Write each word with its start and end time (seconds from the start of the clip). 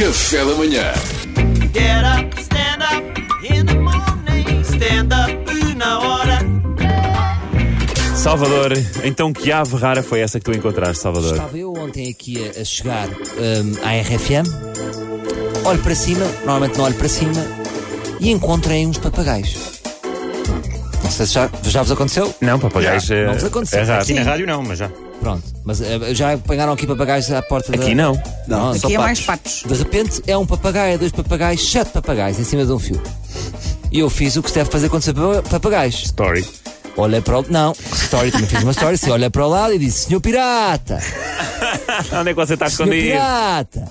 Café 0.00 0.38
da 0.38 0.54
manhã. 0.54 0.94
Get 1.74 2.02
up, 2.06 2.40
stand 2.40 2.82
up 2.82 3.20
in 3.44 3.66
the 3.66 3.74
morning. 3.74 4.64
Stand 4.64 5.12
up 5.12 5.76
na 5.76 5.98
hora. 5.98 6.38
Salvador, 8.16 8.72
então 9.04 9.30
que 9.30 9.52
ave 9.52 9.76
rara 9.76 10.02
foi 10.02 10.20
essa 10.20 10.38
que 10.40 10.46
tu 10.46 10.56
encontraste, 10.56 11.02
Salvador? 11.02 11.32
Estava 11.32 11.58
eu 11.58 11.74
ontem 11.74 12.08
aqui 12.08 12.42
a, 12.48 12.62
a 12.62 12.64
chegar 12.64 13.08
hum, 13.08 13.74
à 13.82 14.00
RFM, 14.00 14.48
olho 15.66 15.82
para 15.82 15.94
cima, 15.94 16.24
normalmente 16.46 16.78
não 16.78 16.86
olho 16.86 16.94
para 16.94 17.08
cima, 17.10 17.46
e 18.20 18.30
encontrei 18.30 18.86
uns 18.86 18.96
papagaios. 18.96 19.54
Não 21.04 21.10
sei 21.10 21.26
se 21.26 21.34
já, 21.34 21.50
já 21.64 21.82
vos 21.82 21.92
aconteceu? 21.92 22.34
Não, 22.40 22.58
papagaios 22.58 23.04
Já, 23.04 23.16
é, 23.16 23.26
não 23.26 23.34
vos 23.34 23.44
aconteceu. 23.44 23.80
é 23.80 23.82
raro. 23.82 24.02
Aqui 24.02 24.14
na 24.14 24.22
rádio 24.22 24.46
não, 24.46 24.62
mas 24.62 24.78
já. 24.78 24.90
Pronto, 25.20 25.42
mas 25.64 25.80
eh, 25.82 26.14
já 26.14 26.32
apanharam 26.32 26.72
aqui 26.72 26.86
papagaios 26.86 27.30
à 27.30 27.42
porta 27.42 27.70
da... 27.72 27.82
Aqui 27.82 27.94
não. 27.94 28.20
Não, 28.48 28.74
só 28.74 28.86
Aqui 28.86 28.96
é 28.96 28.98
mais 28.98 29.20
patos. 29.20 29.60
patos. 29.62 29.76
De 29.76 29.82
repente 29.84 30.22
é 30.26 30.36
um 30.36 30.46
papagaio, 30.46 30.94
é 30.94 30.98
dois 30.98 31.12
papagaios, 31.12 31.70
sete 31.70 31.90
papagaios 31.90 32.38
em 32.38 32.44
cima 32.44 32.64
de 32.64 32.72
um 32.72 32.78
fio. 32.78 33.00
E 33.92 33.98
eu 33.98 34.08
fiz 34.08 34.36
o 34.36 34.42
que 34.42 34.48
se 34.48 34.54
deve 34.54 34.70
fazer 34.70 34.88
quando 34.88 35.02
se 35.02 35.12
papa- 35.12 35.42
papagaios. 35.42 36.02
Story. 36.04 36.46
Olhei 36.96 37.20
para 37.20 37.38
o... 37.40 37.44
Não, 37.48 37.72
story, 37.92 38.30
também 38.30 38.46
fiz 38.48 38.62
uma 38.62 38.72
story, 38.72 38.96
se 38.98 39.10
olha 39.10 39.30
para 39.30 39.46
o 39.46 39.48
lado 39.48 39.74
e 39.74 39.78
disse, 39.78 40.06
senhor 40.06 40.20
pirata, 40.20 40.98
Onde 42.18 42.30
é 42.30 42.34
que 42.34 42.34
você 42.34 42.54
está 42.54 42.68
senhor 42.70 42.88
escondido? 42.88 43.12
pirata. 43.12 43.88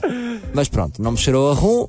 Mas 0.54 0.68
pronto, 0.68 1.02
não 1.02 1.12
me 1.12 1.18
cheirou 1.18 1.52
a 1.52 1.54
rum, 1.56 1.88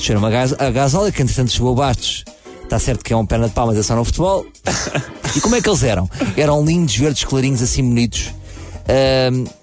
cheirou-me 0.00 0.26
a, 0.26 0.30
gás, 0.30 0.54
a 0.58 0.70
gasóleo, 0.70 1.12
que 1.12 1.22
entretanto 1.22 1.52
chegou 1.52 1.72
a 1.72 1.76
Bastos. 1.76 2.24
Está 2.64 2.78
certo 2.78 3.04
que 3.04 3.12
é 3.12 3.16
um 3.16 3.26
perna 3.26 3.48
de 3.48 3.54
palmas, 3.54 3.76
é 3.76 3.82
só 3.82 3.94
no 3.94 4.04
futebol. 4.04 4.46
E 5.36 5.40
como 5.40 5.54
é 5.54 5.60
que 5.62 5.68
eles 5.68 5.84
eram? 5.84 6.10
Eram 6.36 6.64
lindos, 6.64 6.96
verdes, 6.96 7.22
clarinhos, 7.22 7.62
assim 7.62 7.84
bonitos. 7.84 8.34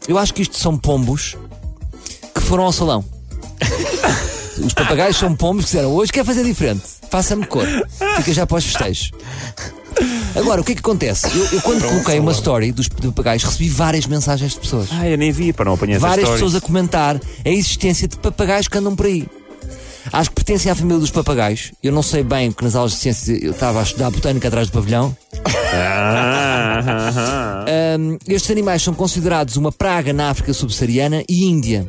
Eu 0.08 0.18
acho 0.18 0.34
que 0.34 0.42
isto 0.42 0.58
são 0.58 0.78
pombos 0.78 1.36
que 2.34 2.42
foram 2.42 2.64
ao 2.64 2.72
salão. 2.72 3.04
Os 4.64 4.74
papagaios 4.74 5.18
são 5.18 5.36
pombos 5.36 5.66
que 5.66 5.72
disseram 5.72 5.94
hoje 5.94 6.12
quer 6.12 6.26
fazer 6.26 6.44
diferente, 6.44 6.84
faça-me 7.10 7.46
cor. 7.46 7.66
Fica 8.18 8.34
já 8.34 8.48
para 8.48 8.58
os 8.58 8.66
festejos. 8.66 9.12
Agora, 10.36 10.62
o 10.62 10.64
que 10.64 10.72
é 10.74 10.76
que 10.76 10.82
acontece? 10.82 11.28
Eu, 11.36 11.46
eu 11.54 11.62
quando 11.62 11.88
coloquei 11.88 12.20
uma 12.20 12.32
story 12.32 12.72
dos 12.72 12.88
papagaios 12.88 13.44
recebi 13.44 13.70
várias 13.70 14.06
mensagens 14.06 14.54
de 14.54 14.60
pessoas. 14.60 14.90
Ah, 14.92 15.08
eu 15.08 15.18
nem 15.18 15.32
vi 15.32 15.52
para 15.52 15.66
não 15.66 15.74
apanhar 15.74 16.00
Várias 16.00 16.30
pessoas 16.30 16.56
a 16.56 16.62
comentar 16.62 17.20
a 17.46 17.50
existência 17.50 18.08
de 18.08 18.18
papagaios 18.18 18.68
que 18.68 18.78
andam 18.78 18.96
por 18.96 19.06
aí. 19.06 19.28
Acho 20.12 20.30
que 20.30 20.36
pertencem 20.36 20.72
à 20.72 20.76
família 20.76 21.00
dos 21.00 21.12
papagaios. 21.12 21.72
Eu 21.84 21.92
não 21.92 22.04
sei 22.04 22.24
bem, 22.24 22.52
porque 22.52 22.66
nas 22.66 22.76
aulas 22.76 22.94
de 22.94 23.00
ciências 23.00 23.42
eu 23.42 23.52
estava 23.52 23.80
a 23.80 23.84
estudar 23.84 24.10
botânica 24.10 24.48
atrás 24.48 24.68
do 24.68 24.74
pavilhão. 24.74 25.16
Ah, 25.74 27.66
ah, 27.66 27.66
estes 28.28 28.52
animais 28.52 28.82
são 28.82 28.94
considerados 28.94 29.56
uma 29.58 29.72
praga 29.72 30.14
na 30.14 30.30
África 30.30 30.54
subsaariana 30.54 31.24
e 31.28 31.46
Índia. 31.46 31.88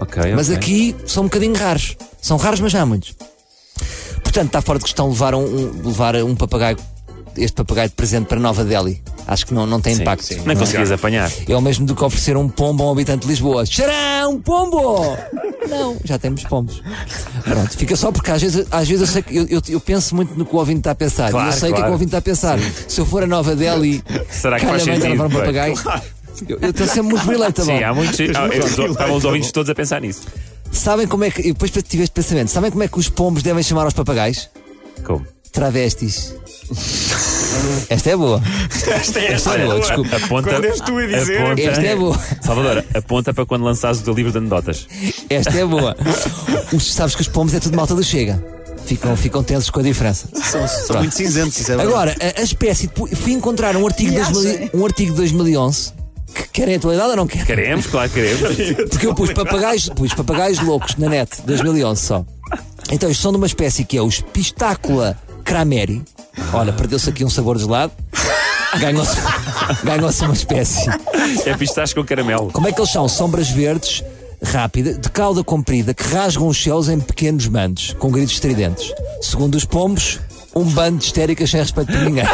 Ok, 0.00 0.34
Mas 0.34 0.48
ok. 0.48 0.56
aqui 0.56 0.96
são 1.06 1.24
um 1.24 1.26
bocadinho 1.26 1.54
raros. 1.56 1.96
São 2.20 2.36
raros, 2.36 2.60
mas 2.60 2.74
há 2.74 2.84
muitos. 2.84 3.14
Portanto, 4.22 4.46
está 4.46 4.62
fora 4.62 4.78
de 4.78 4.84
questão 4.84 5.08
levar 5.08 5.34
um, 5.34 5.44
um- 5.44 5.82
levar 5.86 6.16
um 6.16 6.34
papagaio, 6.34 6.76
este 7.36 7.54
papagaio 7.54 7.88
de 7.88 7.94
presente 7.94 8.26
para 8.26 8.40
Nova 8.40 8.64
Delhi. 8.64 9.00
Acho 9.26 9.46
que 9.46 9.54
não, 9.54 9.66
não 9.66 9.80
tem 9.80 9.94
Sim, 9.94 10.02
impacto. 10.02 10.24
sim. 10.24 10.40
Não 10.44 10.54
conseguias 10.54 10.92
apanhar. 10.92 11.30
É 11.48 11.56
o 11.56 11.60
mesmo 11.60 11.86
do 11.86 11.94
que 11.94 12.04
oferecer 12.04 12.36
um 12.36 12.48
pombo 12.48 12.82
a 12.84 12.88
um 12.88 12.92
habitante 12.92 13.22
de 13.22 13.28
Lisboa. 13.28 13.64
Xarão, 13.64 14.40
pombo! 14.40 15.16
Não, 15.68 15.96
já 16.04 16.18
temos 16.18 16.44
pombos. 16.44 16.82
Pronto, 17.42 17.70
fica 17.76 17.96
só 17.96 18.12
porque 18.12 18.30
às 18.30 18.42
vezes, 18.42 18.66
às 18.70 18.86
vezes 18.86 19.00
eu, 19.08 19.12
sei 19.12 19.22
que, 19.22 19.36
eu, 19.36 19.46
eu, 19.48 19.62
eu 19.68 19.80
penso 19.80 20.14
muito 20.14 20.34
no 20.38 20.44
que 20.44 20.54
o 20.54 20.58
ouvinte 20.58 20.80
está 20.80 20.90
a 20.90 20.94
pensar. 20.94 21.30
Claro, 21.30 21.48
e 21.48 21.50
eu 21.50 21.58
sei 21.58 21.70
o 21.70 21.72
que 21.72 21.72
é 21.72 21.76
que 21.76 21.80
claro. 21.80 21.90
o 21.90 21.92
ouvinte 21.94 22.08
está 22.08 22.18
a 22.18 22.22
pensar. 22.22 22.58
Se 22.86 23.00
eu 23.00 23.06
for 23.06 23.22
a 23.22 23.26
Nova 23.26 23.56
Delhi, 23.56 24.02
Será 24.30 24.60
que 24.60 24.66
faz 24.66 24.82
sentido? 24.82 25.08
levar 25.08 25.26
um 25.26 25.30
papagaio. 25.30 25.74
Eu 26.48 26.58
eu 26.60 26.70
estou 26.70 26.86
sempre 26.86 27.02
muito 27.14 27.26
relatable. 27.26 27.78
Sim, 27.78 27.82
há 27.84 27.94
muitos. 27.94 28.18
Estavam 28.20 29.16
os 29.16 29.24
ouvintes 29.24 29.52
todos 29.52 29.70
a 29.70 29.74
pensar 29.74 30.00
nisso. 30.00 30.22
Sabem 30.70 31.06
como 31.06 31.24
é 31.24 31.30
que. 31.30 31.42
Depois 31.42 31.70
tive 31.70 32.02
este 32.02 32.12
pensamento. 32.12 32.48
Sabem 32.50 32.70
como 32.70 32.82
é 32.82 32.88
que 32.88 32.98
os 32.98 33.08
pombos 33.08 33.42
devem 33.42 33.62
chamar 33.62 33.84
aos 33.84 33.94
papagaios? 33.94 34.50
Como? 35.04 35.24
Travestis. 35.52 36.34
Esta 37.88 38.10
é 38.10 38.16
boa. 38.16 38.42
Esta 38.70 39.20
é 39.20 39.32
Esta 39.32 39.54
é 39.54 39.64
boa, 39.66 39.80
desculpa. 39.80 40.16
Aponta, 40.16 40.50
Quando 40.50 40.64
és 40.64 40.80
tu 40.80 40.96
a 40.98 41.06
dizer. 41.06 41.40
aponta- 41.42 41.60
Esta 41.62 41.82
é 41.86 41.96
boa. 41.96 42.20
Salvador, 42.42 42.84
aponta 42.94 43.34
para 43.34 43.46
quando 43.46 43.62
lançares 43.64 44.00
o 44.00 44.02
teu 44.04 44.14
livro 44.14 44.32
de 44.32 44.38
anedotas. 44.38 44.86
Esta 45.28 45.58
é 45.58 45.64
boa. 45.64 45.96
Os, 46.72 46.92
sabes 46.94 47.14
que 47.14 47.20
os 47.22 47.28
pombos 47.28 47.54
é 47.54 47.60
tudo 47.60 47.76
malta 47.76 47.94
do 47.94 48.02
chega. 48.02 48.44
Ficam, 48.86 49.16
ficam 49.16 49.42
tensos 49.42 49.70
com 49.70 49.80
a 49.80 49.82
diferença. 49.82 50.28
São, 50.42 50.66
são 50.68 50.98
muito 50.98 51.14
cinzentos, 51.14 51.58
isso 51.58 51.72
é. 51.72 51.80
Agora, 51.80 52.14
a, 52.20 52.40
a 52.40 52.44
espécie. 52.44 52.86
de- 52.88 53.16
Fui 53.16 53.32
encontrar 53.32 53.74
um 53.76 53.86
artigo, 53.86 54.10
de 54.10 54.16
2000 54.16 54.50
achem? 54.54 54.70
um 54.74 54.84
artigo 54.84 55.10
de 55.12 55.16
2011. 55.16 55.92
Que 56.34 56.48
querem 56.48 56.74
a 56.74 56.78
atualidade 56.78 57.10
ou 57.10 57.16
não 57.16 57.26
querem? 57.26 57.46
Queremos, 57.46 57.86
claro 57.86 58.10
que 58.10 58.16
queremos. 58.20 58.40
Porque 58.90 59.06
eu 59.06 59.14
pus 59.14 59.32
papagaios, 59.32 59.88
pus 59.90 60.12
papagaios 60.12 60.58
loucos 60.60 60.96
na 60.96 61.08
net, 61.08 61.30
2011 61.46 62.02
só. 62.02 62.24
Então, 62.90 63.08
isto 63.08 63.22
são 63.22 63.30
de 63.32 63.38
uma 63.38 63.46
espécie 63.46 63.84
que 63.84 63.96
é 63.96 64.02
os 64.02 64.20
Pistácula 64.20 65.16
crameri. 65.44 66.02
Olha, 66.52 66.72
perdeu-se 66.72 67.08
aqui 67.08 67.24
um 67.24 67.30
sabor 67.30 67.56
de 67.56 67.62
gelado. 67.62 67.92
Ganhou-se 68.78 69.16
ganhou-se 69.84 70.24
uma 70.24 70.34
espécie. 70.34 70.88
É 71.44 71.56
pistache 71.56 71.94
com 71.94 72.04
caramelo. 72.04 72.50
Como 72.52 72.68
é 72.68 72.72
que 72.72 72.80
eles 72.80 72.90
são? 72.90 73.08
Sombras 73.08 73.48
verdes, 73.48 74.02
rápida, 74.42 74.94
de 74.94 75.08
cauda 75.10 75.44
comprida, 75.44 75.94
que 75.94 76.02
rasgam 76.02 76.48
os 76.48 76.60
céus 76.62 76.88
em 76.88 76.98
pequenos 76.98 77.46
bandos, 77.46 77.94
com 77.98 78.10
gritos 78.10 78.34
estridentes. 78.34 78.92
Segundo 79.20 79.54
os 79.54 79.64
pombos, 79.64 80.20
um 80.54 80.64
bando 80.64 80.98
de 80.98 81.04
histéricas 81.06 81.50
sem 81.50 81.60
respeito 81.60 81.92
por 81.92 82.00
ninguém. 82.00 82.24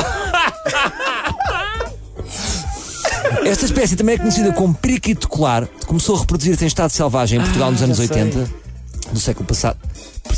Esta 3.44 3.64
espécie 3.64 3.96
também 3.96 4.14
é 4.16 4.18
conhecida 4.18 4.52
como 4.52 4.74
periquito 4.74 5.28
colar. 5.28 5.66
Começou 5.86 6.16
a 6.16 6.20
reproduzir-se 6.20 6.64
em 6.64 6.66
estado 6.66 6.90
selvagem 6.90 7.38
em 7.38 7.42
Portugal 7.42 7.70
nos 7.70 7.82
anos 7.82 7.98
80 7.98 8.59
do 9.12 9.20
século 9.20 9.46
passado. 9.46 9.78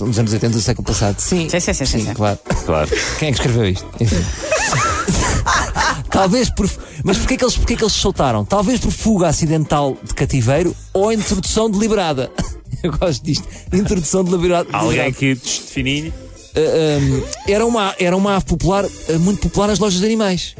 Nos 0.00 0.18
anos 0.18 0.32
80 0.32 0.54
do 0.56 0.60
século 0.62 0.86
passado. 0.86 1.18
Sim, 1.20 1.48
Sim, 1.48 1.60
sim, 1.60 1.72
sim, 1.74 1.84
sim, 1.84 2.04
sim. 2.06 2.14
claro. 2.14 2.38
Claro. 2.64 2.90
Quem 3.18 3.28
é 3.28 3.32
que 3.32 3.38
escreveu 3.38 3.68
isto? 3.68 3.86
Enfim. 4.00 4.16
Talvez 6.10 6.50
por. 6.50 6.68
Mas 7.04 7.18
porquê 7.18 7.36
que, 7.36 7.44
eles, 7.44 7.56
porquê 7.56 7.76
que 7.76 7.82
eles 7.82 7.92
se 7.92 8.00
soltaram? 8.00 8.44
Talvez 8.44 8.80
por 8.80 8.90
fuga 8.90 9.28
acidental 9.28 9.96
de 10.02 10.14
cativeiro 10.14 10.74
ou 10.92 11.12
introdução 11.12 11.70
deliberada. 11.70 12.30
Eu 12.82 12.92
gosto 12.92 13.22
disto. 13.24 13.46
Introdução 13.72 14.24
deliberada. 14.24 14.68
Alguém 14.72 15.12
que 15.12 15.36
te 15.36 15.60
fininho. 15.62 16.12
Ah, 16.54 16.98
um, 17.00 17.22
era, 17.50 17.64
uma, 17.66 17.94
era 17.98 18.16
uma 18.16 18.36
ave 18.36 18.44
popular, 18.44 18.84
ah, 18.84 19.18
muito 19.18 19.40
popular 19.42 19.68
nas 19.68 19.78
lojas 19.78 20.00
de 20.00 20.06
animais. 20.06 20.54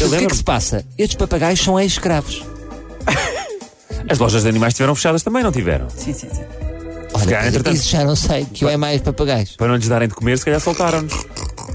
o 0.00 0.08
que 0.08 0.16
é 0.16 0.26
que 0.26 0.36
se 0.36 0.42
passa? 0.42 0.84
Estes 0.98 1.16
papagaios 1.16 1.60
são 1.60 1.78
ex-escravos. 1.78 2.42
As 4.08 4.18
lojas 4.18 4.42
de 4.42 4.48
animais 4.48 4.72
estiveram 4.72 4.94
fechadas 4.94 5.22
também, 5.22 5.42
não 5.42 5.50
tiveram? 5.52 5.88
Sim, 5.90 6.12
sim, 6.12 6.28
sim. 6.32 6.42
Olha, 7.22 7.46
entretanto- 7.48 7.74
isso 7.76 7.88
já 7.88 8.04
não 8.04 8.16
sei, 8.16 8.44
que 8.52 8.64
eu 8.64 8.68
é 8.68 8.76
mais 8.76 9.00
papagaios. 9.00 9.56
Para 9.56 9.68
não 9.68 9.76
lhes 9.76 9.88
darem 9.88 10.08
de 10.08 10.14
comer, 10.14 10.38
se 10.38 10.44
calhar 10.44 10.60
soltaram-nos. 10.60 11.12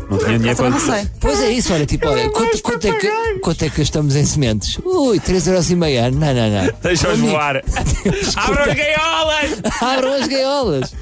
Não 0.10 0.18
tinham 0.18 0.38
dinheiro 0.40 0.58
para. 0.58 0.70
não 0.70 0.80
sei. 0.80 1.08
Pois 1.22 1.40
é 1.40 1.50
isso, 1.52 1.74
olha, 1.74 1.86
tipo, 1.86 2.06
olha, 2.08 2.30
quanto, 2.32 2.62
quanto, 2.62 2.86
é 2.86 2.92
que, 2.94 3.10
quanto 3.40 3.64
é 3.64 3.70
que 3.70 3.78
gastamos 3.78 4.16
em 4.16 4.26
sementes? 4.26 4.78
Ui, 4.84 5.20
3,5€. 5.20 6.12
Não, 6.12 6.34
não, 6.34 6.50
não. 6.50 6.74
Deixa-os 6.84 7.14
Amigo, 7.14 7.32
voar. 7.32 7.62
Abram 8.36 8.64
as 8.64 8.74
gaiolas! 8.76 9.52
Abram 9.82 10.14
as 10.14 10.28
gaiolas. 10.28 10.94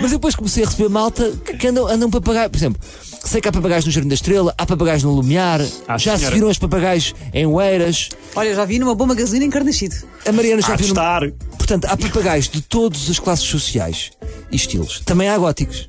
Mas 0.00 0.12
eu 0.12 0.18
depois 0.18 0.34
comecei 0.34 0.64
a 0.64 0.66
receber 0.66 0.88
malta 0.90 1.30
que 1.58 1.66
andam, 1.68 1.86
andam 1.86 2.10
papagaios. 2.10 2.50
Por 2.50 2.56
exemplo, 2.58 2.80
sei 3.24 3.40
que 3.40 3.48
há 3.48 3.52
papagaios 3.52 3.84
no 3.86 3.90
Jardim 3.92 4.08
da 4.08 4.14
Estrela, 4.14 4.54
há 4.58 4.66
papagaios 4.66 5.02
no 5.02 5.12
Lumiar, 5.12 5.60
Ah, 5.88 5.96
já 5.96 6.12
se 6.12 6.18
senhora. 6.18 6.34
viram 6.34 6.48
os 6.50 6.58
papagaios 6.58 7.14
em 7.32 7.46
Oeiras, 7.46 8.10
Olha, 8.36 8.54
já 8.54 8.64
vi 8.66 8.78
numa 8.78 8.94
bomba 8.94 9.14
gasolina 9.14 9.44
em 9.46 9.50
Carnaxide. 9.50 10.04
a 10.26 10.32
Mariana 10.32 10.60
já 10.62 10.74
Há 10.74 10.76
de 10.76 10.82
viu. 10.84 10.92
estar. 10.92 11.22
Portanto, 11.70 11.92
há 11.92 11.96
papagaios 11.96 12.48
de 12.48 12.60
todas 12.62 13.08
as 13.08 13.20
classes 13.20 13.44
sociais 13.44 14.10
e 14.50 14.56
estilos. 14.56 15.02
Também 15.04 15.28
há 15.28 15.38
góticos. 15.38 15.88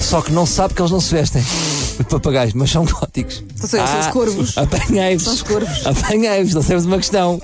Só 0.00 0.22
que 0.22 0.32
não 0.32 0.46
se 0.46 0.54
sabe 0.54 0.72
que 0.72 0.80
eles 0.80 0.90
não 0.90 1.02
se 1.02 1.14
vestem 1.14 1.44
de 1.98 2.04
papagaios, 2.04 2.54
mas 2.54 2.70
são 2.70 2.82
góticos. 2.86 3.44
Ou 3.60 3.68
seja, 3.68 3.86
são 3.86 4.00
os 4.00 4.06
corvos. 4.06 4.56
Apanhei-vos. 4.56 5.24
São 5.24 5.34
os 5.34 5.42
corvos. 5.42 5.86
Apanhei-vos, 5.86 6.54
não 6.54 6.62
sabemos 6.62 6.86
uma 6.86 6.96
questão. 6.96 7.42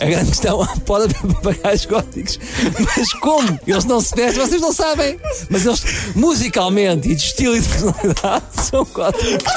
A 0.00 0.04
grande 0.06 0.30
questão, 0.30 0.66
pode 0.86 1.04
haver 1.04 1.34
papagaios 1.34 1.86
góticos. 1.86 2.40
Mas 2.96 3.12
como? 3.20 3.60
Eles 3.64 3.84
não 3.84 4.00
se 4.00 4.12
vestem, 4.16 4.44
vocês 4.44 4.60
não 4.60 4.72
sabem. 4.72 5.20
Mas 5.48 5.64
eles, 5.64 5.84
musicalmente 6.16 7.10
e 7.10 7.14
de 7.14 7.22
estilo 7.22 7.56
e 7.56 7.60
de 7.60 7.68
personalidade, 7.68 8.44
são 8.60 8.84
góticos. 8.86 9.54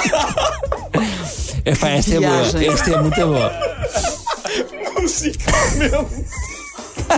Epá, 1.65 1.89
esta 1.89 2.13
é 2.13 2.19
boa. 2.19 2.63
Esta 2.71 2.91
é 2.91 3.01
muito 3.01 3.25
boa. 3.25 3.51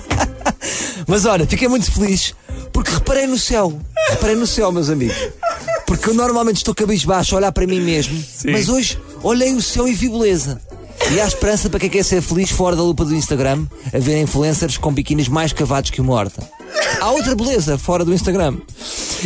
Mas 1.08 1.26
olha, 1.26 1.46
fiquei 1.46 1.68
muito 1.68 1.92
feliz 1.92 2.34
porque 2.72 2.92
reparei 2.92 3.28
no 3.28 3.38
céu. 3.38 3.80
Reparei 4.10 4.36
no 4.36 4.48
céu, 4.48 4.72
meus 4.72 4.90
amigos. 4.90 5.16
Porque 5.86 6.10
eu 6.10 6.14
normalmente 6.14 6.58
estou 6.58 6.74
cabisbaixo 6.74 7.36
a 7.36 7.38
olhar 7.38 7.52
para 7.52 7.68
mim 7.68 7.80
mesmo. 7.80 8.22
Mas 8.46 8.70
hoje 8.70 9.00
olhei 9.24 9.54
o 9.54 9.62
céu 9.62 9.88
e 9.88 9.94
vi 9.94 10.10
beleza. 10.10 10.60
E 11.12 11.20
há 11.20 11.28
esperança 11.28 11.70
para 11.70 11.80
quem 11.80 11.90
quer 11.90 12.04
ser 12.04 12.22
feliz 12.22 12.50
fora 12.50 12.76
da 12.76 12.82
lupa 12.82 13.06
do 13.06 13.16
Instagram 13.16 13.66
a 13.94 14.00
ver 14.00 14.22
influencers 14.22 14.78
com 14.78 14.92
biquínis 14.92 15.28
mais 15.28 15.54
cavados 15.54 15.92
que 15.92 16.02
uma 16.02 16.14
horta. 16.14 16.42
Há 17.00 17.12
outra 17.12 17.36
beleza 17.36 17.78
fora 17.78 18.04
do 18.04 18.14
Instagram. 18.14 18.58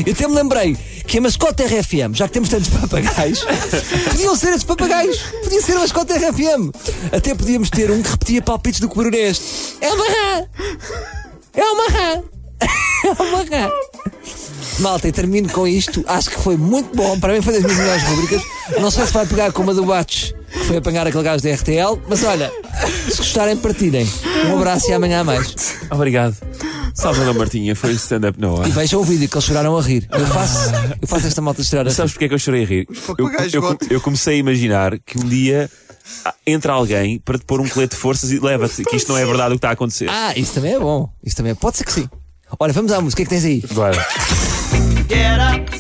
Eu 0.05 0.13
até 0.13 0.27
me 0.27 0.35
lembrei 0.35 0.77
que 1.09 1.17
a 1.17 1.21
mascote 1.21 1.63
RFM, 1.63 2.13
já 2.13 2.27
que 2.27 2.33
temos 2.33 2.49
tantos 2.49 2.69
papagaios, 2.69 3.43
podiam 4.11 4.35
ser 4.35 4.49
esses 4.49 4.63
papagaios. 4.63 5.17
Podia 5.43 5.59
ser 5.59 5.75
a 5.75 5.79
mascote 5.79 6.13
RFM. 6.13 6.69
Até 7.11 7.33
podíamos 7.33 7.71
ter 7.71 7.89
um 7.89 7.99
que 8.03 8.11
repetia 8.11 8.43
palpites 8.43 8.79
do 8.79 8.87
que 8.87 8.95
barulho 8.95 9.15
é 9.15 9.29
este. 9.29 9.75
É 9.81 9.91
uma 9.91 10.05
rã! 10.05 10.45
É 13.01 13.23
uma 13.23 13.43
rã! 13.43 13.69
Malta, 14.79 15.07
e 15.07 15.11
termino 15.11 15.49
com 15.49 15.65
isto. 15.67 16.03
Acho 16.05 16.29
que 16.29 16.39
foi 16.39 16.57
muito 16.57 16.95
bom. 16.95 17.19
Para 17.19 17.33
mim 17.33 17.41
foi 17.41 17.53
das 17.53 17.63
minhas 17.63 17.77
melhores 17.77 18.03
rubricas. 18.03 18.41
Não 18.79 18.91
sei 18.91 19.05
se 19.05 19.13
vai 19.13 19.25
pegar 19.25 19.51
com 19.51 19.63
uma 19.63 19.73
do 19.73 19.85
Bates, 19.85 20.35
que 20.51 20.65
foi 20.65 20.77
apanhar 20.77 21.07
aquele 21.07 21.23
gajo 21.23 21.41
da 21.41 21.51
RTL. 21.51 21.99
Mas 22.07 22.23
olha, 22.23 22.51
se 23.09 23.17
gostarem, 23.17 23.57
partilhem. 23.57 24.07
Um 24.47 24.57
abraço 24.57 24.91
e 24.91 24.93
amanhã 24.93 25.21
há 25.21 25.23
mais. 25.23 25.55
Obrigado. 25.89 26.35
Salvador 26.93 27.33
Martinha, 27.35 27.75
foi 27.75 27.91
stand-up 27.93 28.39
na 28.39 28.67
E 28.67 28.71
vejam 28.71 29.01
o 29.01 29.03
vídeo 29.03 29.27
que 29.27 29.35
eles 29.35 29.45
choraram 29.45 29.77
a 29.77 29.81
rir. 29.81 30.07
Eu 30.11 30.25
faço, 30.27 30.71
eu 31.01 31.07
faço 31.07 31.27
esta 31.27 31.41
malta 31.41 31.63
chorar 31.63 31.85
a 31.85 31.89
rir. 31.89 31.95
Sabes 31.95 32.13
porque 32.13 32.25
é 32.25 32.27
que 32.27 32.33
eu 32.33 32.39
chorei 32.39 32.63
a 32.63 32.67
rir? 32.67 32.87
Eu, 33.17 33.29
eu, 33.29 33.77
eu 33.89 34.01
comecei 34.01 34.35
a 34.35 34.37
imaginar 34.37 34.99
que 34.99 35.19
um 35.19 35.27
dia 35.27 35.69
ah, 36.25 36.33
entra 36.45 36.73
alguém 36.73 37.19
para 37.19 37.37
te 37.37 37.45
pôr 37.45 37.61
um 37.61 37.67
colete 37.67 37.95
de 37.95 38.01
forças 38.01 38.31
e 38.31 38.39
leva-te, 38.39 38.83
que 38.83 38.95
isto 38.95 39.09
não 39.09 39.17
é 39.17 39.25
verdade 39.25 39.49
o 39.49 39.51
que 39.51 39.57
está 39.57 39.69
a 39.69 39.73
acontecer. 39.73 40.09
Ah, 40.09 40.33
isso 40.35 40.53
também 40.53 40.73
é 40.73 40.79
bom. 40.79 41.09
Isso 41.23 41.35
também 41.35 41.51
é. 41.51 41.55
Pode 41.55 41.77
ser 41.77 41.83
que 41.83 41.91
sim. 41.91 42.09
Olha, 42.59 42.73
vamos 42.73 42.91
à 42.91 42.99
música. 42.99 43.21
O 43.21 43.27
que 43.27 43.35
é 43.35 43.37
que 43.37 43.41
tens 43.41 43.45
aí? 43.45 43.63
Vai. 43.73 43.93
Get 45.09 45.39
up, 45.39 45.78